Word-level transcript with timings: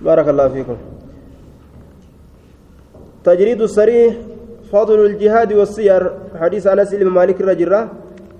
بارك 0.00 0.28
الله 0.28 0.48
فيكم. 0.48 0.76
تجريد 3.24 3.60
الصريح 3.62 4.14
فضل 4.72 5.06
الجهاد 5.06 5.52
والسير 5.52 6.02
حديث 6.40 6.66
أنس 6.66 6.94
بن 6.94 7.06
مالك 7.06 7.40
الرجره 7.40 7.88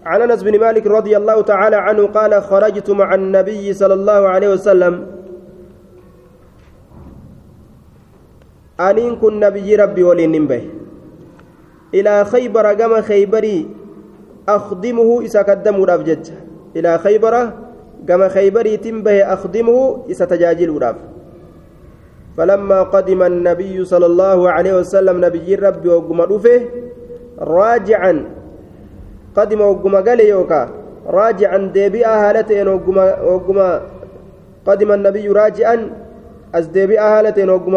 عن 0.04 0.20
أنس 0.22 0.42
بن 0.42 0.60
مالك 0.60 0.86
رضي 0.86 1.16
الله 1.16 1.42
تعالى 1.42 1.76
عنه 1.76 2.06
قال 2.06 2.42
خرجت 2.42 2.90
مع 2.90 3.14
النبي 3.14 3.72
صلى 3.72 3.94
الله 3.94 4.28
عليه 4.28 4.48
وسلم. 4.48 5.06
أنين 8.80 9.16
كن 9.16 9.40
نبي 9.40 9.76
ربي 9.76 10.02
ولين 10.02 10.46
به 10.46 10.64
إلى 11.94 12.24
خيبر 12.24 12.74
كما 12.74 13.00
خيبري 13.00 13.68
أخدمه 14.48 15.20
إذا 15.20 15.42
قدموا 15.42 15.86
رافجت 15.86 16.32
إلى 16.76 16.98
خيبر 16.98 17.34
كما 18.08 18.28
خيبري 18.28 18.76
تنبه 18.76 19.32
أخدمه 19.32 20.04
إذا 20.08 20.24
تجاجل 20.24 20.70
راف 20.82 21.09
فلما 22.40 22.82
قدم 22.82 23.20
النبي 23.22 23.84
صلى 23.84 24.06
الله 24.06 24.50
عليه 24.50 24.72
وسلم 24.80 25.24
نبي 25.24 25.54
ربي 25.54 25.88
وقم 25.88 26.18
راجعا 27.38 28.14
قدم 29.36 29.60
وقم 29.60 29.94
قال 29.96 30.20
يوكا 30.20 30.62
راجعا 31.06 31.58
ديبئة 31.76 32.12
هالتين 32.22 32.68
وقم 33.28 33.58
قدم 34.68 34.90
النبي 34.92 35.28
راجعا 35.28 35.76
أز 36.54 36.66
ديبئة 36.66 37.06
هالتين 37.18 37.50
وقم 37.50 37.74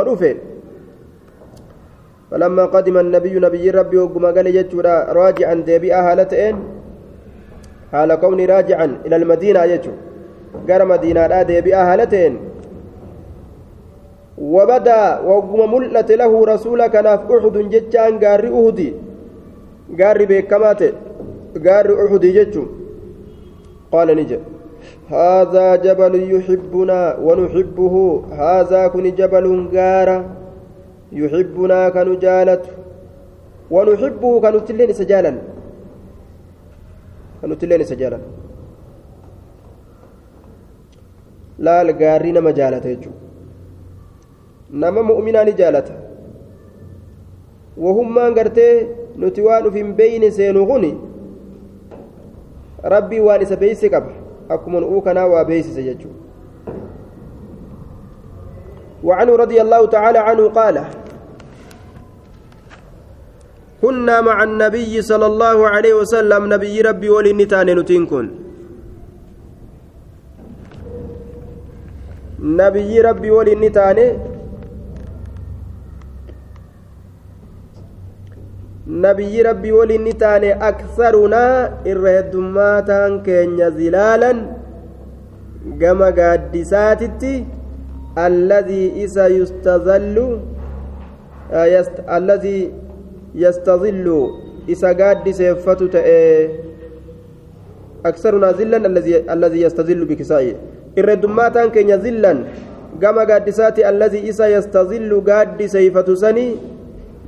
فلما 2.32 2.66
قدم 2.66 2.96
النبي 2.98 3.34
نبي 3.40 3.70
ربي 3.70 3.98
وقم 3.98 4.26
قال 4.36 4.48
يجورا 4.48 4.96
راجعا 5.20 5.54
ديبئة 5.54 6.00
هالتين 6.12 6.56
حال 7.92 8.16
كوني 8.16 8.46
راجعا 8.46 8.88
إلى 9.06 9.16
المدينة 9.16 9.64
يجو. 9.64 9.92
قال 10.70 10.82
مدينة 10.88 11.28
لا 11.28 11.44
ديبئة 11.44 11.82
هالتين 11.94 12.53
وبدا 14.38 15.20
وقم 15.20 15.74
ملت 15.74 16.12
له 16.12 16.46
رسولك 16.46 16.96
ناف 16.96 17.32
أحد 17.32 17.58
جتان 17.74 18.14
قاري 18.24 18.50
أهدي 18.50 18.94
قاري 20.00 20.26
بكمات 20.26 20.82
قاري 21.66 21.94
أحد 22.06 22.24
جتو 22.38 22.64
قال 23.92 24.08
نجا. 24.18 24.40
هذا 25.10 25.76
جبل 25.76 26.14
يحبنا 26.34 27.00
ونحبه. 27.26 27.96
هذا 28.32 28.82
كن 28.88 29.06
جبل 29.20 29.46
قارة 29.76 30.18
يحبنا 31.12 31.80
كنجالت 31.96 32.64
ونحبه 33.72 34.32
كنتلين 34.44 34.94
سجالا. 34.94 35.32
كنتلين 37.42 37.84
سجالا. 37.84 38.20
لا 41.60 41.84
نما 42.36 42.52
جالت 42.52 42.86
يجو. 42.86 43.12
Nama 44.74 45.04
mu'minaa 45.04 45.44
ni 45.46 45.54
jaalata 45.62 45.94
wahummaan 47.78 48.34
gartee 48.34 48.88
nuti 49.18 49.42
waan 49.48 49.68
uf 49.68 49.76
hin 49.82 49.94
beeyne 50.02 50.32
seenu 50.32 50.66
kun 50.72 50.86
rabbii 52.96 53.20
waan 53.30 53.42
isa 53.48 53.56
beeyse 53.64 53.90
qaba 53.96 54.12
akkuma 54.58 54.80
nu'uu 54.84 55.02
kanaa 55.08 55.28
waa 55.36 55.46
beeysise 55.52 55.84
jechuudha 55.84 56.24
وعنه 59.04 59.36
رضي 59.36 59.62
الله 59.62 59.82
تعالى 59.96 60.20
عنه 60.20 60.44
قال 60.50 60.76
كنا 63.82 64.22
مع 64.22 64.38
النبي 64.44 65.02
صلى 65.02 65.26
الله 65.26 65.58
عليه 65.68 65.94
وسلم 65.94 66.42
نبي 66.54 66.82
ربي 66.82 67.10
ولنتان 67.10 67.68
نتنكن 67.80 68.26
نبي 72.40 73.02
ربي 73.02 73.30
ولنتان 73.38 74.00
nabiyyi 79.06 79.44
rabbii 79.50 79.72
waliin 79.80 80.04
ni 80.08 80.14
taane 80.24 80.50
aksarunaa 80.70 81.70
irra 81.92 82.12
heddummaatan 82.18 83.20
keenya 83.28 83.70
zilaalan 83.80 84.40
gama 85.82 86.10
gaaddisaatitti 86.20 87.34
alladii 88.26 88.88
isa 89.06 89.28
yustazallu 89.38 90.28
alladii 92.18 92.62
yastazillu 93.46 94.20
isa 94.76 94.94
gaaddiseeffatu 95.02 95.88
ta'e 95.96 96.20
aksarunaa 98.12 98.54
zillan 98.60 98.86
alladii 99.36 99.64
yastazillu 99.68 100.06
bikisaa'i 100.12 100.54
irra 101.02 101.12
heddummaatan 101.16 101.72
keenya 101.76 101.98
zillan 102.06 102.46
gama 103.02 103.26
gaaddisaati 103.32 103.86
alladii 103.92 104.24
isa 104.32 104.48
yastazillu 104.56 105.22
gaaddiseeffatu 105.30 106.16
sanii 106.24 106.50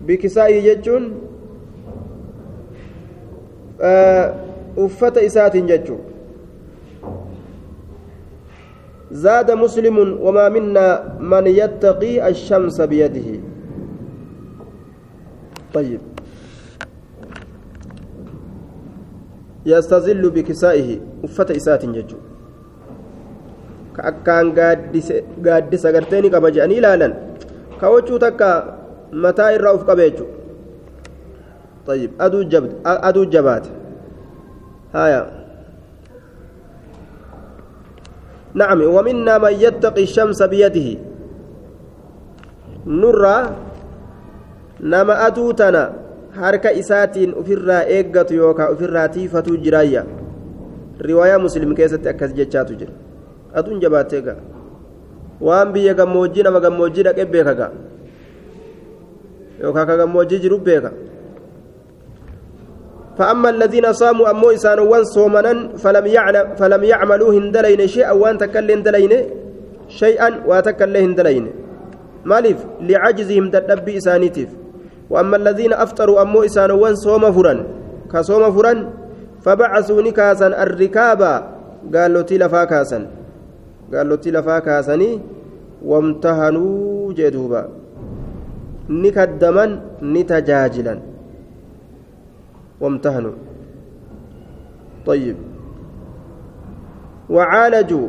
bikisaa'i 0.07 0.61
jechuun 0.67 1.05
uffata 4.77 5.21
isaatiin 5.21 5.67
jechuun 5.67 6.15
زاد 9.11 9.51
مسلم 9.51 9.97
وما 10.21 10.49
منا 10.49 10.87
من 11.19 11.47
يتقي 11.47 12.27
الشمس 12.27 12.81
بيده 12.81 13.39
طيب 15.73 16.01
يستظل 19.65 20.29
بكسائه 20.29 20.99
ka 23.95 24.01
akkaan 24.11 24.51
gaaddisa 24.51 25.91
garteeni 25.95 26.29
qaba 26.33 26.51
jedhanii 26.55 26.79
ilaalan 26.83 27.13
kawachuu 27.79 28.19
takka 28.19 28.49
mataa 29.25 29.51
irraa 29.57 29.73
uf 29.77 29.85
qabe 29.89 30.03
jechuudha 30.09 30.44
طيب 31.87 32.11
أدو 32.21 32.41
جبد 32.41 32.71
أدو 32.85 33.23
جبات 33.23 33.65
هايا 34.93 35.21
نعم 38.53 38.79
ومنا 38.81 39.37
من 39.37 39.53
يتقي 39.53 40.03
الشمس 40.03 40.43
بيده 40.43 40.89
نرى 42.85 43.37
نما 44.79 45.15
أدوتنا 45.27 46.05
isaatiin 46.75 47.31
ofirraa 47.39 47.87
eeggatu 47.87 48.35
yookaan 48.35 48.71
ofirraa 48.73 49.07
tiifatu 49.07 49.57
jiraayya 49.57 50.03
riwaayaa 50.99 51.39
muslim 51.39 51.75
keessatti 51.75 52.09
akkas 52.09 52.35
jechaatu 52.35 52.75
jira 52.75 52.91
aduun 53.55 53.79
jabaattee 53.79 54.21
ga'a 54.21 54.35
waan 55.41 55.71
biyya 55.73 55.93
gammoojjii 55.93 56.43
nama 56.43 56.59
gammoojjii 56.59 57.05
dhaqee 57.07 57.25
beeka 57.25 57.53
ga'a 57.55 57.71
yookaan 59.63 59.87
ka 59.87 59.97
gammoojjii 60.01 60.39
jiru 60.43 60.59
beeka 60.59 60.91
فأما 63.17 63.49
الذين 63.49 63.93
صاموا 63.93 64.29
أمو 64.31 64.51
إسان 64.51 64.79
وان 64.79 65.03
فلم 65.77 66.05
يعلم 66.05 66.55
فلم 66.55 66.83
يعملوا 66.83 67.33
هندلين 67.33 67.87
شيئا 67.87 68.11
وان 68.11 68.37
تكل 68.37 68.71
هندلين 68.71 69.13
شيئا 69.87 70.29
واتكل 70.47 70.97
هندلين 70.97 71.45
مالف 72.25 72.65
لعجزهم 72.81 73.49
تدبي 73.49 73.97
إسانيتف 73.97 74.49
وأما 75.09 75.35
الذين 75.37 75.73
أفطروا 75.73 76.21
أمو 76.21 76.43
إسان 76.43 76.71
وان 76.71 76.95
صوم 76.95 77.31
فرا 77.31 77.55
كصوم 78.13 78.51
فرا 78.55 78.73
فبعثوا 79.41 80.01
نكاسا 80.01 80.47
الركابا 80.63 81.33
قالوا 81.95 82.21
تلفا 82.21 82.63
كاسا 82.63 82.99
قالوا 83.93 84.15
تلفا 84.15 84.59
كاسني 84.59 85.21
وامتهنوا 85.85 87.13
جدوبا. 87.13 87.63
نكدما 88.89 89.65
نتجاجلا 90.01 90.95
وامتهنوا. 92.81 93.35
طيب. 95.05 95.35
وعالجوا. 97.29 98.07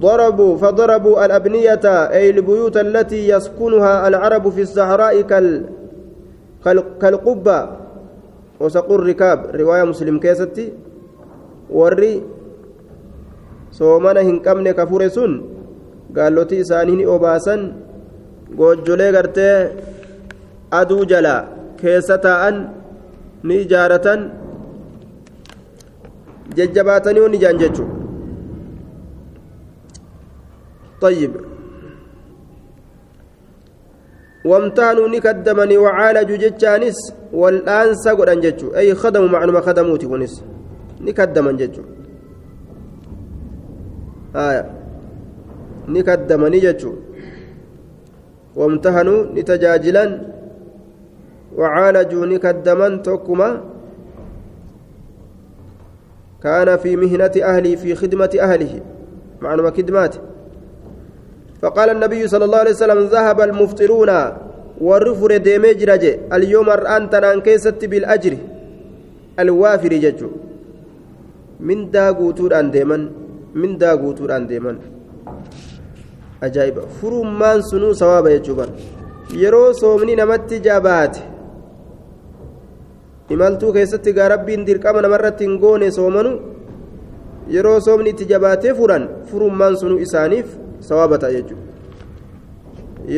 ضربوا 0.00 0.56
فضربوا 0.56 1.24
الأبنية 1.24 1.86
أي 1.86 2.30
البيوت 2.30 2.76
التي 2.76 3.28
يسكنها 3.28 4.08
العرب 4.08 4.48
في 4.48 4.62
الصحراء 4.62 5.20
كال 5.20 5.64
كالقبة. 7.00 7.58
وسقوا 8.60 8.98
الركاب. 8.98 9.38
رواية 9.54 9.84
مسلم 9.84 10.18
كيستي. 10.18 10.72
وري. 11.70 12.22
soomana 13.72 14.20
hin 14.20 14.36
qabne 14.44 14.76
ka 14.76 14.84
fure 14.84 15.08
sun 15.08 15.48
gaalloti 16.12 16.60
isaanii 16.60 16.96
ni 17.00 17.08
aduu 20.80 21.04
jala 21.12 21.34
keessa 21.80 22.18
taa'an 22.26 22.56
ni 23.48 23.56
ijaaratan 23.64 24.20
jajjabaatanii 26.56 27.26
on 27.26 27.34
ijaan 27.40 27.58
jechuun 27.64 27.90
طيب 31.02 31.32
وامتانوا 34.44 35.08
نكدمني 35.08 35.76
وعالجوا 35.84 36.36
جتشانس 36.42 36.98
والآن 37.32 37.94
سقرا 38.04 38.34
جتشو 38.34 38.68
أي 38.78 38.94
خدموا 38.94 39.28
معلومة 39.28 39.60
خدموتي 39.66 40.06
ونس 40.06 40.34
نكدمن 41.06 41.56
جتشو 41.60 41.82
آية 44.36 44.64
نكدمني 45.94 46.58
جتشو 46.64 46.92
وامتهنوا 48.56 49.20
نتجاجلا 49.36 50.04
وعالجوا 51.58 52.26
نكدمن 52.26 53.02
توكما. 53.02 53.50
كان 56.42 56.76
في 56.76 56.96
مهنة 56.96 57.34
أهلي 57.42 57.76
في 57.76 57.94
خدمة 57.94 58.32
أهله. 58.40 58.80
معنى 59.42 59.70
خدماته 59.70 60.20
فقال 61.62 61.88
النبي 61.90 62.28
صلى 62.28 62.44
الله 62.44 62.58
عليه 62.58 62.70
وسلم 62.70 63.00
ذهب 63.14 63.40
المفطرون 63.40 64.10
والرفر 64.80 65.36
ديمي 65.36 65.74
جرجي 65.74 66.12
اليوم 66.32 66.68
الآن 66.70 67.10
تنان 67.10 67.40
كيست 67.40 67.84
بالأجر. 67.84 68.34
الوافر 69.38 69.92
ججو. 70.04 70.30
من 71.60 71.90
داغوتور 71.90 72.50
أن 72.60 72.70
ديمن؟ 72.70 73.02
من 73.54 73.78
داغوتور 73.78 74.36
أن 74.36 74.46
ديمن؟ 74.46 74.76
ajaa'iba 76.42 76.82
furummaan 77.00 77.62
sunuu 77.62 77.94
sawaaba 77.94 78.30
jechuu 78.30 78.54
bara 78.54 78.72
yeroo 79.42 79.72
soomni 79.80 80.16
namatti 80.20 80.60
jabaate 80.60 81.22
imaltuu 83.30 83.72
keessatti 83.72 84.12
gaa 84.12 84.28
rabbiin 84.34 84.66
dirqama 84.66 85.02
namarratti 85.02 85.44
hin 85.44 85.58
goone 85.58 85.90
soomanu 85.98 86.32
yeroo 87.56 87.80
soomni 87.80 88.10
itti 88.14 88.30
jabaatee 88.32 88.74
furan 88.80 89.08
furummaan 89.30 89.76
sunuu 89.76 89.98
isaaniif 90.06 90.56
sawaaba 90.88 91.18
ta'a 91.18 91.32
jechuudha 91.36 91.72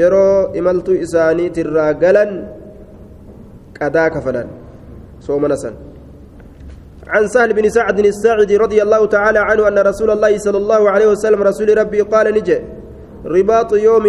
yeroo 0.00 0.52
imaltuu 0.60 1.00
isaaniitirraa 1.06 1.92
galan 2.04 2.30
qadaa 3.80 4.10
kafalan 4.10 4.48
soomana 5.20 5.56
san 5.56 5.74
عن 7.04 7.28
سهل 7.28 7.52
بن 7.52 7.68
سعد 7.68 7.98
الساعدي 7.98 8.56
رضي 8.56 8.82
الله 8.82 9.06
تعالى 9.06 9.38
عنه 9.38 9.68
أن 9.68 9.78
رسول 9.78 10.10
الله 10.10 10.38
صلى 10.38 10.56
الله 10.56 10.90
عليه 10.90 11.06
وسلم 11.06 11.42
رسول 11.42 11.78
ربي 11.78 12.00
قال 12.00 12.26
نجي 12.34 12.58
رباط 13.24 13.72
يوم 13.72 14.06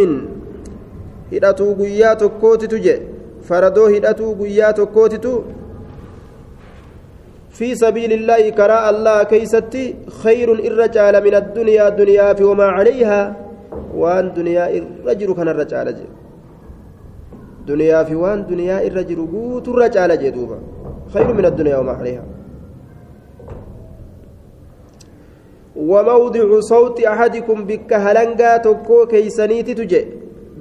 هدأتو 1.33 1.74
قيات 1.74 2.24
كوتت 2.24 2.74
جي 2.86 2.95
فردو 3.47 3.86
هدأتو 3.86 4.33
قيات 4.39 4.80
كوتت 4.95 5.25
في 7.57 7.68
سبيل 7.84 8.12
الله 8.19 8.44
كراء 8.60 8.86
الله 8.94 9.18
كيستي 9.31 9.86
خير 10.24 10.48
الرجال 10.69 11.13
من 11.25 11.36
الدنيا 11.42 11.86
دنيا 12.02 12.28
في 12.38 12.44
وما 12.50 12.68
عليها 12.78 13.19
وان 14.02 14.25
دنيا 14.38 14.66
الرجل 14.80 15.30
كان 15.38 15.48
الرجال 15.54 15.88
دنيا 17.72 18.00
في 18.07 18.16
وان 18.16 18.40
دنيا 18.52 18.78
الرجل 18.88 19.19
قوت 19.34 19.68
الرجال 19.74 20.10
جي 20.22 20.30
دوبا. 20.36 20.57
خير 21.13 21.34
من 21.34 21.46
الدنيا 21.52 21.78
وما 21.78 21.92
عليها. 22.00 22.24
وموضع 25.75 26.60
صوت 26.60 26.98
أحدكم 27.13 27.57
بك 27.69 27.92
هلنغا 28.06 28.52
تكو 28.57 28.98
كيسنيت 29.12 29.69
تجي. 29.80 30.02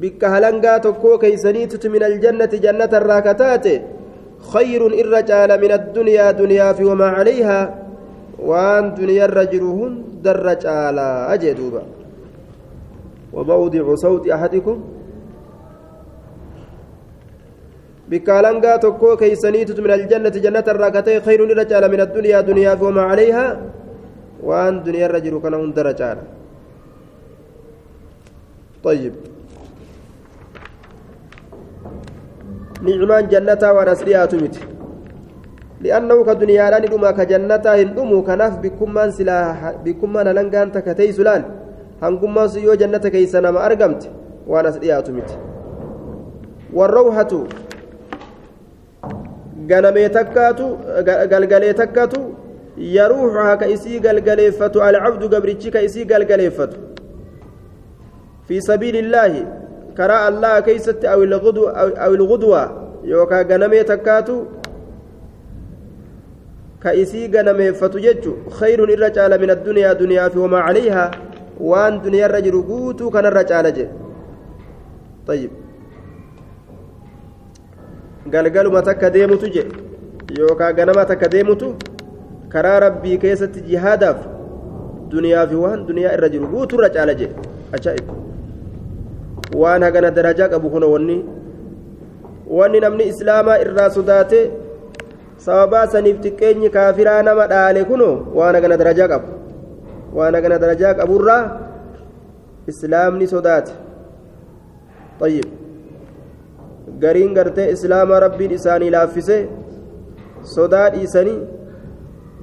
بك 0.01 0.23
هلنغا 0.25 0.79
تكو 0.87 1.19
كيسنيت 1.19 1.87
من 1.87 2.03
الجنة 2.11 2.53
جنة 2.65 2.93
الراكتات. 3.01 3.67
خير 4.53 4.87
الرجال 4.87 5.51
من 5.61 5.73
الدنيا 5.73 6.31
دنيا 6.31 6.73
في 6.73 6.85
وما 6.85 7.07
عليها 7.07 7.61
وأن 8.39 8.95
دنيا 8.95 9.25
الرجل 9.25 9.63
هند 9.63 10.27
الرجال 10.27 10.99
أجدوبا 11.35 11.83
وموضع 13.33 13.95
صوت 13.95 14.29
أحدكم. 14.29 14.77
بكالنغا 18.09 18.77
تكو 18.77 19.17
كيسنيت 19.17 19.81
من 19.81 19.91
الجنة 19.91 20.29
جنة 20.29 20.67
الراكتات 20.69 21.25
خير 21.25 21.41
الرجال 21.45 21.85
من 21.91 22.01
الدنيا 22.01 22.41
دنيا 22.41 22.75
في 22.75 22.85
وما 22.85 23.03
عليها 23.03 23.47
duniyaarra 24.85 25.21
jiru 25.21 25.41
kana 25.41 25.57
hundara 25.57 25.95
caala 25.95 26.25
طيب. 28.85 29.34
نعمان 32.87 33.25
جنتا 33.33 33.69
ونسريات 33.77 34.33
مت 34.43 34.57
لأنه 35.85 36.19
كدنيا 36.29 36.71
لأن 36.71 36.85
دما 36.93 37.11
كجنتا 37.19 37.71
هندمو 37.81 38.19
كناف 38.29 38.55
بكمان 38.63 39.11
سلا 39.17 39.39
بكمان 39.85 40.27
لنغان 40.37 40.69
تكتي 40.75 41.13
سلال 41.19 41.43
هنكما 42.03 42.47
سيو 42.53 42.75
جنة 42.81 43.05
كيسنا 43.15 43.51
ما 43.55 43.61
أرقمت 43.67 44.03
ونسريات 44.51 45.07
مت 45.17 45.31
والروحة 46.77 47.33
ganamee 49.71 50.09
takkaatu 50.17 50.67
galgalee 51.33 51.75
takkaatu 51.81 52.21
يروحها 52.79 53.55
كإسي 53.55 53.99
قلقليفة 53.99 54.89
العبد 54.91 55.35
قبرتش 55.35 55.69
كإسي 55.69 56.05
قلقليفة 56.05 56.71
في 58.49 58.61
سبيل 58.61 58.97
الله 58.97 59.33
كراء 59.33 59.64
الله 60.01 60.61
كيست 60.61 61.05
أو 61.05 61.23
الغدو 61.23 61.67
أو, 61.69 62.15
الغدوة 62.15 62.63
yookaa 63.05 63.43
ganamee 63.43 63.83
takkaatu 63.83 64.45
ka 66.83 66.99
isii 66.99 67.31
ganameeffatu 67.35 67.95
jecha 68.05 68.25
خير 68.51 68.85
irra 68.85 69.06
caala 69.06 69.33
من 69.43 69.51
الدنيا 69.51 69.93
duniyaa 69.93 70.29
fi 70.29 70.39
وما 70.39 70.59
عليها 70.59 71.11
waan 71.61 72.03
duniyaa 72.03 72.27
irra 72.27 72.45
jiru 72.45 72.63
guutuu 72.63 73.11
kan 73.11 73.27
irra 73.27 73.45
caalu 73.45 73.67
jee 73.77 73.87
طيب 75.27 75.51
galgaluma 78.33 78.81
takka 78.81 79.09
deemtu 79.09 79.47
jee 79.47 79.65
yookaa 80.39 80.71
ganama 80.71 81.05
takka 81.05 81.27
deemtu 81.27 81.73
karaa 82.55 82.81
rabbii 82.83 83.17
keessatti 83.23 83.63
jihaadaaf 83.69 84.19
duniyaa 85.15 85.47
fi 85.53 85.57
waan 85.63 85.81
duniyaa 85.87 86.13
irra 86.19 86.29
jiru 86.35 86.51
guuturra 86.53 86.91
caala 86.97 87.15
jee. 87.21 87.31
Ajaa'ib. 87.79 88.13
waan 89.62 89.82
hagana 89.88 90.12
darajaa 90.18 90.50
qabu 90.54 90.68
kuno 90.76 90.88
wanni 90.94 91.18
wanni 92.58 92.80
namni 92.86 93.04
islaamaa 93.14 93.58
irraa 93.66 93.90
sodaate 93.98 94.40
sababaa 95.46 95.86
saniif 95.94 96.18
xiqqeenyi 96.24 96.70
kaafiraa 96.78 97.22
nama 97.28 97.48
dhaale 97.54 97.82
kuno 97.92 98.10
waan 98.40 98.56
hagana 98.60 98.78
darajaa 98.82 99.08
qabu 99.14 99.30
waan 100.18 100.36
hagana 100.40 100.58
darajaa 100.66 100.94
qaburraa 101.02 101.44
islaamni 102.74 103.28
sodaate 103.36 103.72
طيب 105.22 105.46
gariin 107.04 107.34
gartee 107.38 107.72
islaama 107.76 108.20
rabbiin 108.26 108.52
isaanii 108.60 108.92
laaffise 108.96 109.38
sodaa 110.56 110.86
dhiisanii 110.94 111.40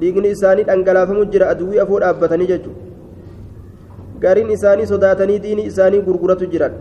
dhiigni 0.00 0.28
isaanii 0.36 0.64
dhangalaafamu 0.70 1.24
jira 1.32 1.48
aduwwii 1.52 1.80
afoo 1.84 2.00
dhaabbatanii 2.04 2.48
jechuudha 2.52 2.82
gariin 4.24 4.50
isaanii 4.56 4.86
sodaatanii 4.92 5.38
diinii 5.44 5.66
isaanii 5.72 6.02
gurguratu 6.08 6.46
jiran 6.52 6.74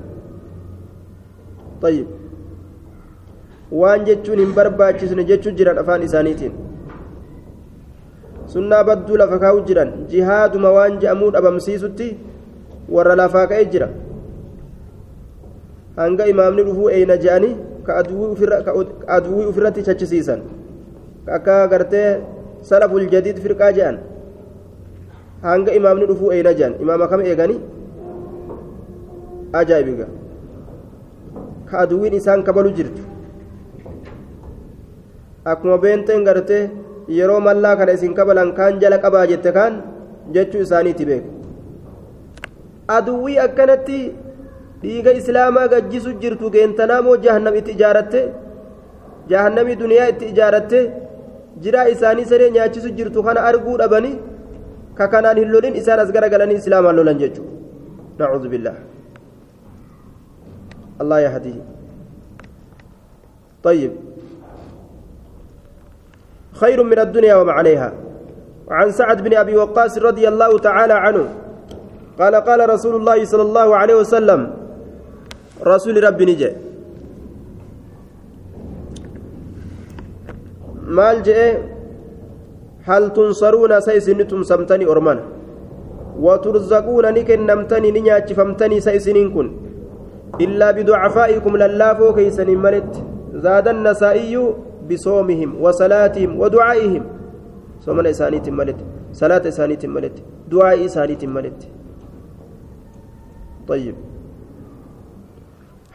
Tayyib 1.84 2.08
waan 3.70 4.04
jechuun 4.08 4.38
hin 4.44 4.52
barbaachisne 4.58 5.24
jechuun 5.30 5.56
jiran 5.60 5.78
afaan 5.82 6.02
isaaniitiin 6.08 6.52
sunnaa 8.52 8.84
badduu 8.84 9.16
lafa 9.22 9.38
kaa'u 9.44 9.64
jiran 9.70 9.90
jihaaduma 10.12 10.70
waan 10.76 10.98
je'amuu 11.02 11.30
dhabamsiisutti 11.36 12.08
warra 12.96 13.16
lafaa 13.22 13.46
ka'ee 13.52 13.66
jira 13.74 13.88
hanga 15.96 16.26
imaamni 16.32 16.62
dhufuu 16.68 16.88
eeyna 16.96 17.16
je'anii 17.24 17.54
ka 17.86 17.98
aduwwii 18.02 19.46
ofirratti 19.50 19.82
chachisiisan 19.88 20.40
akka 21.38 21.58
gartee 21.74 22.08
salaful 22.70 23.06
jadiid 23.14 23.38
firqaa 23.44 23.72
je'an 23.78 23.98
hanga 25.42 25.72
imaamni 25.80 26.06
dhufuu 26.10 26.32
eeyna 26.38 26.54
je'an 26.62 26.74
imaama 26.86 27.08
kam 27.12 27.20
eeganii 27.32 27.60
ajaa'ibiga 29.60 30.06
ka 31.70 31.78
aduwwiin 31.84 32.14
isaan 32.20 32.42
kabalu 32.48 32.70
jirtu 32.78 33.02
akkuma 35.52 35.76
beenteen 35.84 36.24
gartee 36.28 36.62
yeroo 37.18 37.40
mallaa 37.46 37.76
kana 37.80 37.92
isin 37.98 38.14
kabalan 38.18 38.50
kaan 38.58 38.80
jala 38.82 38.98
qabaa 39.04 39.26
jette 39.30 39.50
kaan 39.58 39.74
jechuu 40.34 40.62
isaaniiti 40.66 41.04
beeku. 41.10 41.30
Aduwwii 42.96 43.38
akkanatti 43.46 43.98
dhiiga 44.82 45.12
islaamaa 45.20 45.68
gajjisu 45.72 46.12
jirtu 46.22 46.50
geentanaa 46.56 47.02
moo 47.06 47.16
jahannam 47.24 47.54
itti 47.60 47.72
ijaaratte 47.76 48.20
jahannamii 49.32 49.76
duniyaa 49.82 50.08
itti 50.12 50.24
ijaaratte 50.32 50.80
jiraa 51.64 51.88
isaanii 51.94 52.24
saree 52.32 52.50
nyaachisu 52.56 52.90
jirtu 52.98 53.22
kana 53.26 53.40
arguu 53.50 53.76
dhabanii 53.82 54.16
ka 54.98 55.08
kanaan 55.12 55.38
hin 55.42 55.50
lolin 55.54 55.74
isaan 55.82 56.00
as 56.04 56.12
garagalanii 56.16 56.58
islaamaan 56.62 56.96
lolan 57.00 57.18
jechuu. 57.22 57.46
Nacuudhu 58.18 58.48
billah 58.54 58.74
allah 61.00 61.20
yahdihi 61.24 61.80
طيب. 63.60 63.92
خير 66.56 66.80
من 66.80 66.98
الدنيا 66.98 67.34
وما 67.36 67.52
عليها. 67.52 67.92
وعن 68.68 68.88
سعد 68.90 69.20
بن 69.20 69.36
أبي 69.36 69.52
وقاص 69.56 69.98
رضي 69.98 70.24
الله 70.28 70.58
تعالى 70.58 70.92
عنه 70.92 71.24
قال 72.16 72.34
قال 72.40 72.60
رسول 72.70 72.94
الله 72.96 73.18
صلى 73.24 73.42
الله 73.42 73.68
عليه 73.76 73.96
وسلم 74.00 74.40
رسول 75.60 76.04
ربي 76.04 76.24
نجي. 76.24 76.50
مال 80.88 81.22
جاء 81.22 81.68
هل 82.88 83.12
تنصرون 83.12 83.72
سيسنتم 83.80 84.40
سمتني 84.42 84.88
أرمان؟ 84.88 85.18
وترزقون 86.16 87.04
نكنمتني 87.12 87.88
نياتي 87.90 88.32
فمتني 88.34 88.80
سيسنين 88.80 89.28
كن 89.36 89.46
إلا 90.40 90.70
بضعفائكم 90.70 91.52
للافو 91.56 92.14
كيسن 92.14 92.48
ملت. 92.64 92.92
زاد 93.34 93.66
النسائي 93.68 94.34
بصومهم 94.88 95.50
وصلاتهم 95.62 96.30
ودعائهم. 96.40 97.04
صومنا 97.84 98.10
إسانيت 98.10 98.46
ملت. 98.48 98.78
صلاة 99.12 99.44
إسانيت 99.48 99.86
ملت. 99.86 100.16
دعاء 100.52 100.84
إسانيت 100.86 101.24
ملت. 101.24 101.60
طيب. 103.68 103.96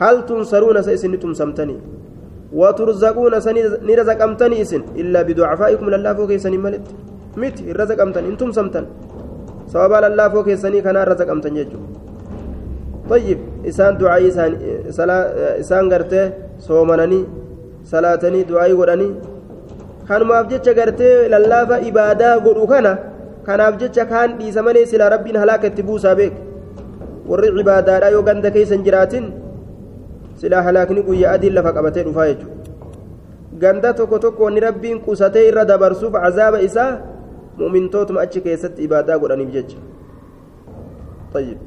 هل 0.02 0.16
تنصرون 0.26 0.78
سيسن 0.82 1.14
تمسمتني 1.20 1.78
وترزقون 2.54 3.34
نرزقمتني 3.88 4.62
إسن. 4.62 4.82
إلا 5.02 5.20
بضعفائكم 5.28 5.86
للافو 5.94 6.28
كيسن 6.28 6.54
ملت. 6.66 6.88
مت 7.38 7.58
الرزقمتني 7.72 8.28
أنتم 8.28 8.52
سمتن. 8.52 8.86
sababa 9.66 9.98
lallaafoo 10.02 10.44
keessanii 10.48 10.82
kanaan 10.86 11.08
razaqamtan 11.10 11.56
jechuudha 11.58 11.95
طيب 13.11 13.39
إسان 13.69 13.99
دعاء 13.99 14.23
إسان 14.29 14.51
إسان 15.63 15.85
قرتي 15.93 16.23
صومنني 16.67 17.21
صلاتني 17.93 18.41
دعاء 18.51 18.71
قراني 18.81 19.11
kanumaaf 20.11 20.47
jecha 20.51 20.73
gartee 20.75 21.29
lallaafa 21.33 21.77
ibaadaa 21.89 22.39
godhu 22.47 22.67
kana 22.73 22.93
kanaaf 23.47 23.75
jecha 23.83 24.05
kaan 24.13 24.31
dhiisa 24.39 24.63
malee 24.67 24.83
silaa 24.93 25.11
rabbiin 25.15 25.37
halaaka 25.43 25.67
itti 25.71 25.83
buusaa 25.89 26.15
beek 26.21 26.35
warri 27.31 27.51
cibaadaadha 27.59 28.09
yoo 28.15 28.23
ganda 28.29 28.51
keessa 28.57 28.75
hin 28.75 28.83
jiraatin 28.89 29.27
silaa 30.41 30.63
halaakni 30.69 31.03
guyyaa 31.09 31.35
adiin 31.39 31.55
lafa 31.59 31.73
qabatee 31.77 32.05
dhufaa 32.09 32.27
jechuudha 32.31 32.59
ganda 33.63 33.95
tokko 34.01 34.19
tokko 34.25 34.45
wanni 34.49 34.61
rabbiin 34.67 34.99
qusatee 35.07 35.45
irra 35.51 35.65
dabarsuuf 35.73 36.15
cazaaba 36.25 36.59
isaa 36.69 36.91
mu'mintootuma 37.61 38.21
achi 38.27 38.41
keessatti 38.49 38.81
ibaadaa 38.91 39.19
godhaniif 39.25 39.53
jecha 39.59 39.79
طيب 41.35 41.59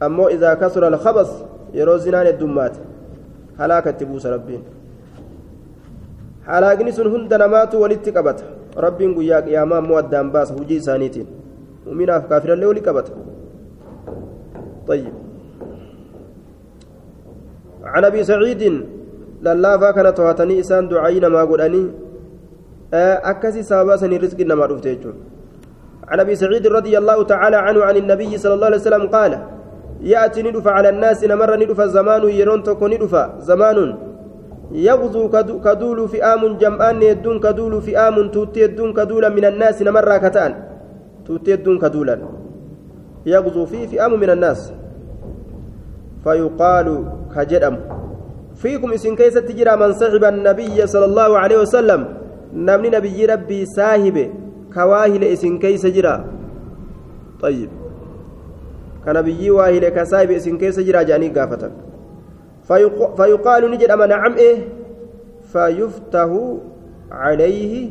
Alkhabas 0.00 1.30
yeroo 1.72 1.98
zinaan 1.98 2.26
heddummaate 2.26 2.80
halaakatti 3.58 4.04
buusa 4.04 4.30
rabbiin 4.30 4.62
halaakni 6.46 6.92
sun 6.92 7.10
hunda 7.10 7.38
namaatu 7.38 7.82
walitti 7.82 8.12
qabata 8.12 8.44
rabbiin 8.76 9.14
guyyaa 9.14 9.42
qiyaamaa 9.42 9.78
ammoo 9.84 9.98
addaan 10.04 10.30
baasa 10.36 10.54
hujii 10.54 10.80
isaaniitiin 10.84 11.28
mu'minaaf 11.86 12.28
kaafirallee 12.28 12.72
wali 12.72 12.80
qabata 12.80 13.12
طيب 14.90 15.12
عن 17.84 18.04
ابي 18.04 18.24
سعيد 18.24 18.62
للافا 19.42 19.90
كانت 19.90 20.16
تواتني 20.16 20.60
اسان 20.60 20.88
دعائنا 20.88 21.28
ما 21.28 21.42
قداني 21.50 21.82
أكسي 23.30 23.62
سابا 23.62 23.96
سني 23.96 24.16
رزق 24.16 24.40
نما 24.40 24.66
رفتيجون 24.66 25.16
عن 26.10 26.20
أبي 26.20 26.34
سعيد 26.42 26.66
رضي 26.66 26.98
الله 26.98 27.18
تعالى 27.32 27.56
عنه 27.56 27.80
عن 27.84 27.96
النبي 27.96 28.38
صلى 28.38 28.54
الله 28.54 28.66
عليه 28.66 28.82
وسلم 28.82 29.04
قال 29.16 29.32
يأتي 30.02 30.42
ندف 30.42 30.68
على 30.68 30.88
الناس 30.88 31.24
نمر 31.24 31.50
ندف 31.56 31.80
زمان 31.80 32.22
يرون 32.28 32.62
تكو 32.62 32.86
ندف 32.88 33.14
زمان. 33.48 33.78
يغزو 34.72 35.28
كدول 35.64 36.08
فئام 36.08 36.42
جمعان 36.62 37.02
يدون 37.02 37.36
كدول 37.40 37.82
فئام 37.82 38.16
توتي 38.34 38.60
يدون 38.60 38.92
كدولا 38.92 39.28
من 39.28 39.44
الناس 39.44 39.82
نمر 39.82 40.18
كتان. 40.18 40.52
توتي 41.26 41.50
يدون 41.50 41.78
كدولا. 41.78 42.16
يغزو 43.26 43.66
فيه 43.66 43.86
فئام 43.86 44.12
من 44.20 44.30
الناس. 44.30 44.72
فيقال 46.24 46.86
كجدم. 47.34 47.76
فيكم 48.60 48.92
اسم 48.92 49.14
كيسة 49.14 49.40
تجرى 49.40 49.76
من 49.76 49.92
صحب 49.92 50.24
النبي 50.24 50.86
صلى 50.86 51.04
الله 51.04 51.30
عليه 51.38 51.58
وسلم. 51.64 52.20
namni 52.50 52.90
nabiyyi 52.90 53.26
rabbii 53.26 53.66
saahibe 53.66 54.30
ka 54.74 54.86
waahile 54.86 55.32
isin 55.32 55.58
keeysa 55.58 55.90
jira 55.90 56.24
nabiyyii 59.06 59.50
waahile 59.50 59.90
ka 59.90 60.06
saahibe 60.06 60.36
isin 60.36 60.58
keessa 60.58 60.82
jira 60.82 61.04
jedhanii 61.04 61.30
gaafatan. 61.30 61.72
فيقال 63.16 63.70
نجد 63.70 63.90
أما 63.90 64.06
نعم 64.06 64.32
إيه 64.34 64.58
فيفتح 65.52 66.28
عليه 67.10 67.90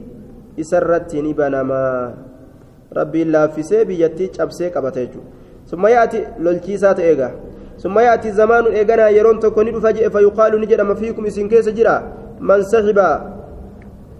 إسرت 0.60 1.16
نبنما 1.16 2.14
ربي 2.96 3.22
الله 3.22 3.48
في 3.48 3.64
سيبي 3.64 4.00
يتيج 4.02 4.42
أبسيك 4.42 4.78
أبتيجو 4.78 5.20
ثم 5.68 5.88
يأتي 5.88 6.26
للكيسات 6.40 7.00
إيغا 7.00 7.32
ثم 7.84 8.00
يأتي 8.00 8.32
زمان 8.32 8.66
إيغانا 8.66 9.10
يرون 9.10 9.40
تكوني 9.40 9.82
فجأة 9.82 10.08
فيقال 10.08 10.62
نجد 10.62 10.80
أما 10.80 10.94
فيكم 10.94 11.26
إسن 11.26 11.50
كيس 11.50 11.70
جرا 11.70 11.96
من 12.40 12.64
سحب 12.64 13.00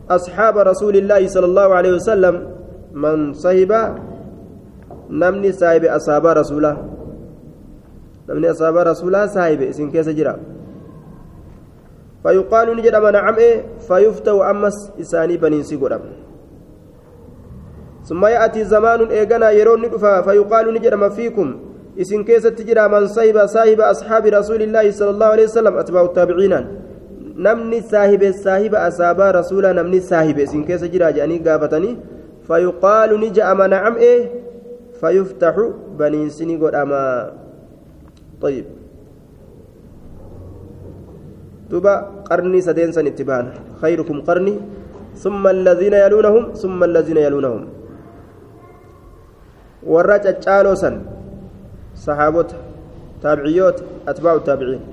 أصحاب 0.10 0.58
رسول 0.58 0.96
الله 0.98 1.28
صلى 1.28 1.46
الله 1.46 1.68
عليه 1.74 1.92
وسلم 1.92 2.36
من 2.94 3.34
صهب 3.34 3.72
نمني 5.10 5.52
صاحب 5.52 5.84
أصحاب 5.86 6.26
رسوله 6.26 6.78
نمني 8.30 8.52
أصحاب 8.52 8.78
رسوله 8.78 9.26
صاحب 9.26 9.62
اسم 9.62 9.92
كيس 9.92 10.10
جرا 10.10 10.36
فيقال 12.24 12.78
نجد 12.78 12.96
من 12.96 13.16
إيه 13.16 13.66
فيفتو 13.88 14.44
أمس 14.44 14.92
إساني 15.02 15.38
بنين 15.38 15.64
سيقرم 15.64 16.02
ثم 18.08 18.26
يأتي 18.26 18.64
زمان 18.64 19.02
إيغانا 19.02 19.52
يرون 19.52 19.82
ندفا 19.86 20.22
فيقال 20.22 20.74
نجد 20.74 20.94
ما 20.94 21.10
فيكم 21.10 21.48
اسم 22.02 22.24
كيس 22.24 22.44
تجرى 22.44 22.88
من 22.88 23.08
صهب 23.08 23.46
صاحب 23.46 23.80
أصحاب 23.82 24.26
رسول 24.26 24.62
الله 24.62 24.92
صلى 24.92 25.10
الله 25.10 25.26
عليه 25.26 25.44
وسلم 25.44 25.74
أتباع 25.78 26.04
التابعين 26.04 26.54
namni 27.40 27.82
saahibe 27.82 28.34
saahiba 28.34 28.84
asaabaa 28.84 29.32
rasuulaa 29.32 29.74
namni 29.74 30.02
saahibe 30.02 30.44
isin 30.44 30.66
keessa 30.70 30.88
jira 30.94 31.12
jedhanii 31.12 31.40
gaafatanii 31.46 31.96
fayuqaalu 32.48 33.18
ni 33.22 33.30
ja'ama 33.38 33.68
nacam 33.74 33.96
fayuftaxu 35.00 35.66
baniinsi 35.98 36.46
ni 36.46 36.56
godhama 36.58 37.32
طيب 38.42 38.66
دوبا 41.70 41.94
قرني 42.30 42.60
سدين 42.68 42.92
سن 42.96 43.08
خيركم 43.82 44.18
قرني 44.28 44.56
ثم 45.24 45.44
الذين 45.48 45.94
يلونهم 45.94 46.44
ثم 46.62 46.80
الذين 46.90 47.18
يلونهم 47.28 47.64
والرجع 49.92 50.32
تشالو 50.40 50.74
سن 50.84 50.96
صحابته 52.06 52.58
تابعيوت 53.24 53.78
أتباع 54.08 54.34
التابعين 54.36 54.84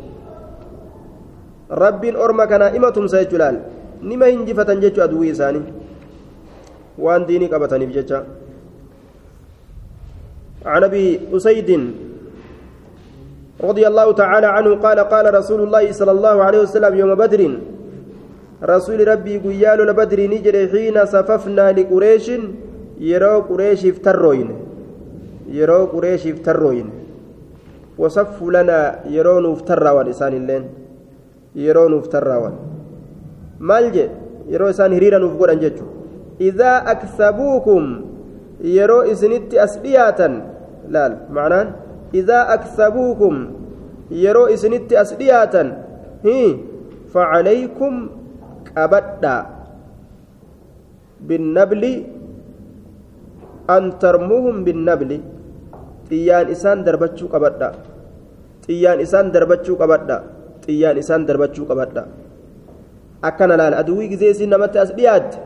kana 2.47 2.71
ima 2.79 2.93
tumsa 2.95 3.19
jechuu 3.25 3.39
laal 3.43 3.57
nima 4.03 4.27
hinjifatan 4.27 4.81
jechuu 4.81 5.03
aduwwii 5.03 5.31
isaanii 5.35 5.67
waan 6.99 7.27
diinii 7.27 7.49
qabataniif 7.49 7.91
jecha 7.91 8.23
عن 10.67 10.85
أبي 10.85 11.21
أسيد 11.37 11.71
رضي 13.69 13.85
الله 13.87 14.13
تعالى 14.13 14.47
عنه 14.47 14.71
قال 14.75 14.99
قال 15.01 15.35
رسول 15.35 15.61
الله 15.61 15.93
صلى 15.93 16.11
الله 16.11 16.37
عليه 16.43 16.61
وسلم 16.61 16.93
يوم 16.95 17.15
بدر 17.15 17.41
رسول 18.63 19.09
ربي 19.09 19.35
قيال 19.39 19.79
لبدر 19.87 20.21
نجري 20.33 20.63
حين 20.73 20.97
صففنا 21.07 21.73
لقريش 21.73 22.27
يرو 23.01 23.37
قريش 23.49 23.87
افتروين 23.87 24.49
يرو 25.59 25.85
قريش 25.93 26.27
افتروين 26.27 26.89
وصفوا 27.99 28.51
لنا 28.53 28.81
يرون 29.17 29.45
افترا 29.53 29.91
ولسان 29.91 30.33
اللين 30.41 30.65
maal 33.59 33.91
je 33.93 34.11
yeroo 34.53 34.71
isaan 34.71 34.93
hiriira 34.93 35.19
nuuf 35.19 35.37
godhan 35.41 35.61
jechuudha 35.61 35.93
idaa 36.49 36.85
aksabuukum 36.93 37.85
yeroo 38.77 39.05
isinitti 39.13 39.59
as 39.59 39.79
dhiyaatan 39.83 40.43
laal. 40.95 41.13
Macnaan 41.31 41.69
idaa 42.13 42.45
aksabuukum 42.57 43.35
yeroo 44.11 44.49
isinitti 44.55 44.97
as 44.97 45.11
dhiyaatan 45.19 45.69
facalaykum 47.13 47.95
qabadhaa 48.75 49.43
binnabli 51.29 51.93
an 53.77 53.85
tarmuuhum 54.03 54.63
binnabli 54.67 55.19
xiyyaan 56.09 56.49
isaan 56.55 56.85
darbachuu 56.87 57.29
qabadha. 57.35 57.69
Xiyyaan 58.67 59.01
isaan 59.01 59.33
darbachuu 59.35 59.77
qabadha. 59.81 60.17
Xiyyaan 60.67 60.97
isaan 61.03 61.27
darbachuu 61.27 61.67
qabadha. 61.71 62.03
Akkana 63.29 63.57
laal 63.59 63.75
aduwwii 63.83 64.09
gizee 64.13 64.31
isin 64.35 64.51
namatti 64.55 64.79
as 64.79 64.91
dhiyaatte 64.95 65.39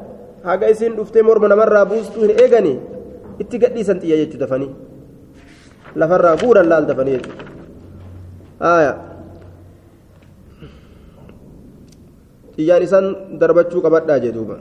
haga 0.45 0.69
isin 0.69 0.93
dhuftee 0.99 1.23
morma 1.23 1.49
namarraa 1.49 1.85
buustuu 1.87 2.23
hin 2.27 2.35
eeganii? 2.43 2.77
Itti 3.41 3.57
gadhiisan 3.63 4.01
xiyya 4.03 4.17
jechuu 4.21 4.41
dafanii 4.43 4.71
lafarraa 5.97 6.37
guuran 6.43 6.67
laal 6.73 6.85
dafanii 6.91 7.17
jechuudha 7.19 8.93
xiyyaan 12.57 12.83
isaan 12.83 13.07
darbachuu 13.41 13.81
qabadhaa 13.87 14.21
jedhuuba 14.27 14.59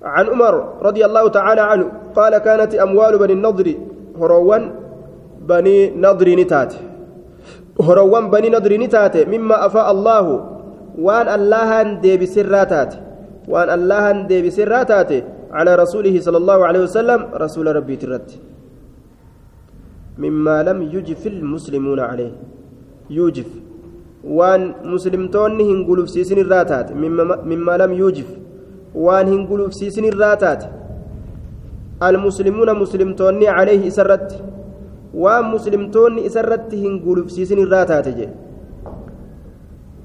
عن 0.00 0.26
عمر 0.32 0.80
رضي 0.80 1.04
الله 1.04 1.28
تعالى 1.28 1.60
عنه 1.60 1.86
قال 2.16 2.38
كانت 2.38 2.72
أموال 2.74 3.18
بني 3.20 3.32
النضر 3.32 3.68
هروان 4.16 4.62
بني 5.44 5.90
نضر 5.96 6.28
نتات. 6.40 6.72
هروان 7.80 8.24
بني 8.32 8.48
نضر 8.48 8.72
نتات 8.80 9.28
مما 9.28 9.66
أفاء 9.66 9.90
الله. 9.90 10.26
وأن 10.98 11.28
الله 11.28 11.70
ديب 12.00 12.24
سراتات. 12.24 12.90
وأن 13.48 13.68
الله 13.76 14.04
ديب 14.24 14.48
سراتات 14.48 15.10
على 15.52 15.72
رسوله 15.74 16.14
صلى 16.20 16.38
الله 16.42 16.58
عليه 16.66 16.80
وسلم 16.80 17.20
رسول 17.34 17.66
ربي 17.76 17.96
ترت 17.96 18.28
مما 20.20 20.62
لم 20.68 20.78
يجف 20.82 21.26
المسلمون 21.26 22.00
عليه. 22.00 22.32
يوجف. 23.10 23.50
وان 24.24 24.62
مسلمتون 24.84 25.60
هنقلوف 25.60 26.10
سيسن 26.10 26.38
الراتات. 26.38 26.92
مما, 26.92 27.24
مما 27.50 27.74
لم 27.76 27.92
يوجف. 27.92 28.28
waan 28.94 29.12
hin 29.12 29.26
gulufsiisin 29.32 30.04
irraa 30.04 30.30
taate. 30.30 30.62
المسلمون 32.02 32.68
muslimtoonni 32.78 33.44
عليه 33.44 33.88
isarratti 33.88 34.44
waan 35.14 35.44
muslimtoonni 35.44 36.28
isarratti 36.28 36.62
hin 36.62 36.74
gulufsiisin 36.74 37.58
irraa 37.58 37.83
taate 37.83 38.08
jee. 38.08 38.28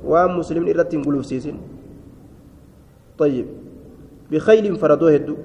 waan 0.05 0.37
muslimiin 0.37 0.69
irratti 0.73 0.95
hin 0.95 1.03
gulufsiisin 1.03 1.55
طيب. 3.17 3.45
بخيل 4.31 4.75
fardoo 4.75 5.13
hedduu. 5.13 5.35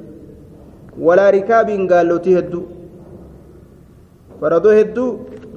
ولا 1.01 1.31
ركاب 1.31 1.71
gaalota 4.41 4.81
hedduu 4.81 4.81
fardoo 4.81 4.81
hedduu 4.81 5.07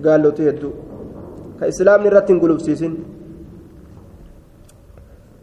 gaalota 0.06 0.44
hedduu 0.50 0.70
كإسلام 1.60 2.00
نرات 2.06 2.30
قلوبسيسين 2.42 2.94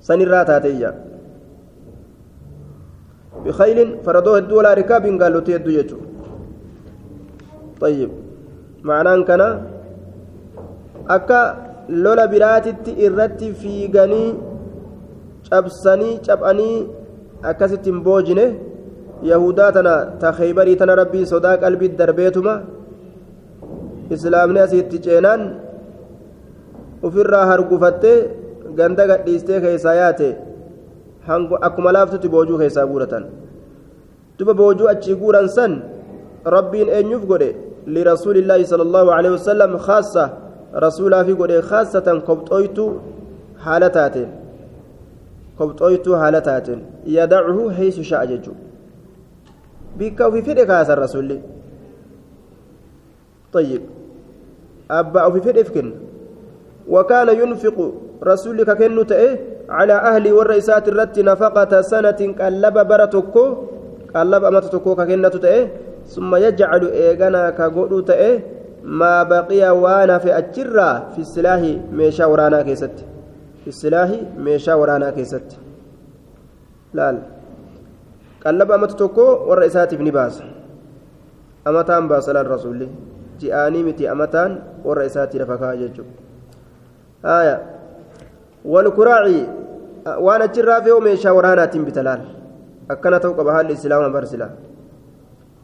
سنرات 0.06 0.50
هاتيا 0.50 0.90
بخيل 3.44 3.78
فردوه 4.04 4.37
هدو 4.38 4.54
ولا 4.59 4.70
ركاب 4.80 5.04
قالوتي 5.20 5.56
هدو 5.56 5.70
يجو 5.78 5.99
طيب 7.82 8.11
معناه 8.88 9.23
كان 9.28 9.42
akka 11.16 11.40
lola 12.04 12.25
biraatitti 12.32 12.97
irratti 13.06 13.47
fiiganii 13.61 14.28
cabsanii 15.49 16.18
cabanii 16.26 16.75
akkasitti 17.50 17.90
hin 17.90 18.02
boojine 18.06 18.44
yahudaa 19.30 19.70
tana 19.76 19.94
ta 20.20 20.32
kheybarii 20.38 20.76
tana 20.82 20.99
rabbii 21.00 21.25
sodaa 21.32 21.56
qalbii 21.64 21.90
darbeetuma 22.00 22.54
islaamni 24.14 24.60
asiitti 24.66 24.98
ceenaan 25.06 25.42
ufirraa 27.08 27.46
hargufattee 27.50 28.16
ganda 28.78 29.06
gadhiistee 29.10 29.60
keessaa 29.64 29.94
yaate 30.00 30.28
akkuma 31.68 31.92
laaftutti 31.96 32.32
boojuu 32.34 32.58
keessaa 32.62 32.86
guuratan 32.92 33.24
duba 34.38 34.54
boojuu 34.60 34.88
achii 34.94 35.16
guuran 35.22 35.48
san 35.56 35.76
rabbiin 36.56 36.88
eenyuuf 36.98 37.24
godhe 37.32 37.50
lirasuulillaahi 37.96 38.66
sala 38.72 38.86
allaahu 38.88 39.14
alehi 39.18 39.34
wasalam 39.38 39.78
khaassa 39.86 40.24
rasuulaa 40.86 41.24
fi 41.28 41.38
godhe 41.42 41.62
khaassatan 41.70 42.22
kobxooytuu 42.28 42.90
haala 43.64 43.90
taateen 43.98 44.28
kobxooytuu 45.58 46.18
haala 46.24 46.40
taateen 46.50 46.82
yadacuhu 47.16 47.70
heeysu 47.78 48.04
sha'a 48.10 48.26
jechuu 48.32 48.56
bikka 50.02 50.28
ufi 50.28 50.42
fedhe 50.50 50.66
kaasan 50.72 51.02
rasulli 51.04 51.40
طيب 53.52 53.82
أبا 54.99 55.20
أو 55.20 55.30
في 55.35 55.40
فدف 55.40 55.68
كن 55.75 55.88
وكان 56.88 57.28
ينفق 57.40 57.78
رسولك 58.30 58.70
كنو 58.78 59.04
على 59.78 59.92
أهل 59.92 60.25
والرئيسات 60.32 60.88
الرت 60.88 61.16
نفقة 61.18 61.73
سنة 61.92 62.20
قلب 62.40 62.76
برتكو 62.90 63.44
قلب 64.14 64.42
أمتتكو 64.44 64.90
ككنة 64.99 65.35
تأه 65.44 65.68
ثم 66.14 66.30
يجعل 66.47 66.82
إيغانا 67.02 67.42
تأه 68.09 68.40
ما 68.85 69.23
بقي 69.23 69.62
وأنا 69.82 70.18
في 70.18 70.38
أجرة 70.38 70.90
في 71.12 71.18
السلاح 71.18 71.61
ميشا 71.92 72.25
ورانا 72.26 72.62
كيست. 72.62 72.97
في 73.62 73.68
السلاح 73.68 74.11
ميشا 74.44 74.75
ورانا 74.75 75.11
كيست. 75.11 75.49
لا 76.94 77.18
قلب 78.47 78.68
أمتتكو 78.73 79.26
والرئيسات 79.49 79.92
ابن 79.92 80.11
باس 80.11 80.42
أمتان 81.68 82.08
باسل 82.08 82.36
الرسول 82.36 82.88
ji'aanii 83.40 83.82
miti 83.88 84.08
amataan 84.14 84.58
warra 84.84 85.04
isaatti 85.10 85.38
lafa 85.42 85.56
ka'a 85.62 85.76
jechuudha 85.82 87.54
walkuraaci 88.74 89.40
waan 90.26 90.42
achirraa 90.42 90.80
fe'u 90.86 91.00
meeshaa 91.08 91.34
waraanaatiin 91.38 91.84
bita 91.88 92.02
laal 92.08 92.22
akkana 92.94 93.20
ta'u 93.20 93.34
qaba 93.38 93.52
haalli 93.56 93.72
islaamaa 93.78 94.12
barsila 94.16 94.48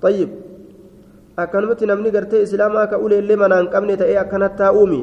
tayyib 0.04 0.30
akkanumatti 1.44 1.86
namni 1.90 2.10
gartee 2.16 2.42
islaamaa 2.46 2.86
ka 2.92 2.98
uleellee 3.08 3.36
manaa 3.42 3.60
hin 3.62 3.70
qabne 3.74 3.96
ta'ee 4.02 4.18
akkana 4.24 4.48
taa'uumi 4.62 5.00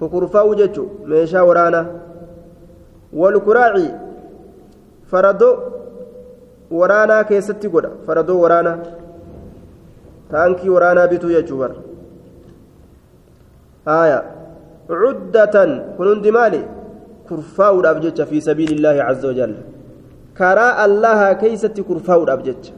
kukurfaa'u 0.00 0.54
jechuudha 0.60 1.08
meeshaa 1.14 1.44
waraanaa 1.50 1.84
walkuraaci 3.22 3.88
faradoo 5.12 5.54
waraanaa 6.80 7.24
keessatti 7.32 7.68
godha 7.74 7.90
faradoo 8.06 8.38
waraanaa 8.44 8.78
taankii 10.30 10.70
waraanaa 10.76 11.08
bituu 11.12 11.30
jechuu 11.36 11.58
bara 11.58 11.85
haaya 13.85 14.19
cuddatan 14.87 15.69
kun 15.97 16.07
hundi 16.11 16.31
maali 16.37 16.61
kurfaa'uudhaaf 17.27 17.97
jecha 18.05 18.25
fi 18.31 18.41
sabiilillaahi 18.47 19.01
caza 19.07 19.27
wajal 19.31 19.53
karaa 20.39 20.73
allaha 20.85 21.27
keeysatti 21.43 21.87
kurfaa'uudhaaf 21.89 22.41
jecha 22.47 22.73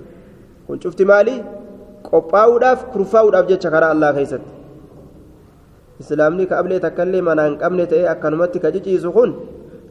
kun 0.68 0.80
cufti 0.84 1.06
maali 1.12 1.36
qophaa'uudhaaf 2.10 2.86
kurfaa'uudhaaf 2.94 3.48
jecha 3.52 3.74
karaa 3.76 3.92
allaha 3.96 4.14
keeysatti 4.20 4.52
islaamni 6.04 6.46
ka 6.52 6.60
ablee 6.62 6.80
takkaillee 6.86 7.24
manaa 7.30 7.48
hin 7.50 7.58
qabne 7.64 7.90
ta'e 7.96 8.06
akkanumatti 8.14 8.64
ka 8.64 8.74
ciciisu 8.76 9.12
kun 9.18 9.36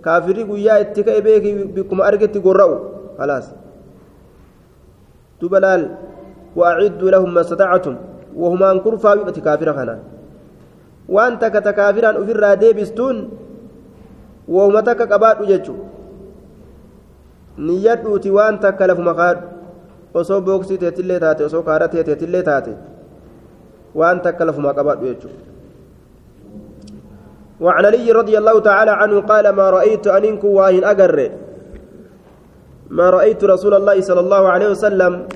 kaafirii 0.06 0.48
guyyaa 0.52 0.78
itti 0.84 1.08
ka'e 1.08 1.20
beeki 1.26 1.52
bikkuma 1.76 2.08
argetti 2.10 2.46
gorra'u 2.46 2.78
halaas 3.20 3.52
duba 5.40 5.60
laal 5.66 5.84
وأعدوا 6.56 7.10
لهم 7.10 7.34
ما 7.34 7.40
استطعتم 7.40 7.96
وهم 8.36 8.62
أنكر 8.62 8.96
فاوئة 8.96 9.36
كافرة 11.07 11.15
خنان 11.15 11.39
وأنت 11.39 11.45
كتكافرا 11.45 12.11
أفر 12.23 12.53
ديبستون 12.53 13.29
وهم 14.47 14.79
تك 14.79 15.01
قباد 15.01 15.43
جتشو 15.47 15.75
niyyadhuuti 17.57 18.29
waan 18.29 18.59
takka 18.61 18.87
lafuma 18.87 19.13
kaadhu. 19.13 19.47
Osoo 20.13 20.41
booksii 20.41 20.77
teetillee 20.77 21.19
taate 21.19 21.45
osoo 21.45 21.63
kaaratee 21.63 22.03
teetillee 22.03 22.43
taate 22.43 22.77
waan 23.95 24.21
takka 24.21 24.45
lafuma 24.45 24.73
qabaadhu 24.73 25.05
jechuudha 25.05 25.41
وعن 27.57 27.85
علي 27.85 28.11
رضي 28.11 28.37
الله 28.37 28.59
تعالى 28.59 28.91
عنه 28.91 29.21
قال 29.25 29.49
ما 29.49 29.69
رأيت 29.69 30.07
أنك 30.07 30.43
واهن 30.43 30.83
أجر. 30.83 31.31
ما 32.89 33.09
رأيت 33.09 33.43
رسول 33.43 33.73
الله 33.73 34.01
صلى 34.01 34.19
الله 34.19 34.47
عليه 34.47 34.69
وسلم 34.77 35.27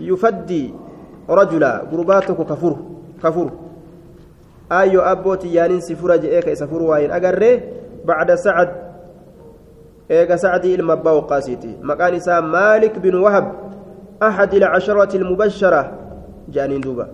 يفدي 0.00 0.64
رجلا. 1.28 1.72
قرباتك 1.92 2.40
كفر 2.40 2.76
كفر. 3.20 3.48
أيو 4.72 5.00
أبوتي 5.00 5.54
يانين 5.54 5.80
سفر 5.80 6.16
جئك 6.16 6.52
سفر 6.54 6.82
وين 6.82 7.10
أجره 7.10 7.60
بعد 8.04 8.34
سعد 8.34 8.68
إيجا 10.10 10.36
سعد 10.36 10.64
المبا 10.64 11.10
وقاسيتي 11.10 11.76
مكان 11.82 12.14
إسام 12.14 12.52
مالك 12.52 12.98
بن 12.98 13.14
وهب 13.14 13.46
أحد 14.22 14.54
العشرة 14.54 15.16
المبشرة 15.16 15.82
جانين 16.48 16.80
دوبا 16.80 17.06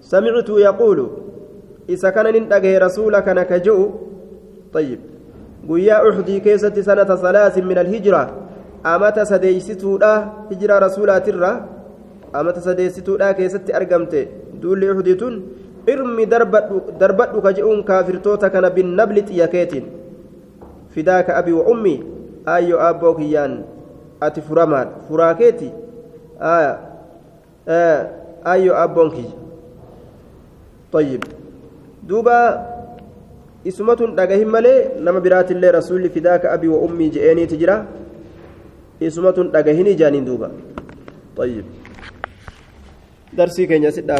سمعت 0.00 0.48
يقول 0.48 0.98
إذا 1.88 2.10
كان 2.10 2.26
ننتقه 2.34 2.78
رسولك 2.78 3.28
نكجو 3.28 3.90
طيب 4.72 5.00
قيا 5.68 5.96
أحدي 6.10 6.40
كيسة 6.40 6.82
سنة 6.82 7.10
ثلاث 7.24 7.58
من 7.58 7.78
الهجرة 7.78 8.22
أمت 8.86 9.18
سديستو 9.20 9.98
هجرة 10.50 10.78
رسولات 10.78 11.28
الرّ 11.28 11.46
amata 12.32 12.60
sadeessituudha 12.64 13.34
keessatti 13.38 13.74
argamte 13.78 14.20
duulli 14.60 14.88
uxdiitun 14.92 15.34
irmi 15.86 16.26
darbadhu 16.26 17.42
ka 17.42 17.52
je'uun 17.52 17.84
kaafirtoota 17.84 18.50
kana 18.50 18.70
binnabli 18.70 19.22
xiyyakeetiin 19.28 19.86
fidaaka 20.94 21.36
abi 21.36 21.52
wa 21.52 21.64
ummi 21.74 21.94
aayyo 22.46 22.80
aabboo 22.80 23.14
kiyyaan 23.20 23.64
ati 24.20 24.40
furamaadha 24.48 25.06
furaakeeti 25.08 25.70
aayyo 28.44 28.72
aabboon 28.76 29.10
kiyya 29.10 29.42
طيب 30.92 31.24
دوبا 32.04 32.38
ismatun 33.64 34.12
dhagahin 34.12 34.44
malee 34.44 35.00
nama 35.00 35.20
biraatillee 35.24 35.72
rasuulli 35.72 36.10
fidaaka 36.12 36.52
abi 36.52 36.68
wa 36.68 36.78
ummii 36.84 37.10
je'eeniiti 37.16 37.56
jira 37.56 37.86
isumatun 39.00 39.48
dhagahin 39.54 39.86
ijaaniin 39.94 40.26
duuba 40.26 40.50
طيب 41.36 41.64
درسي 43.32 43.64
كان 43.66 43.80
يسد 43.88 44.10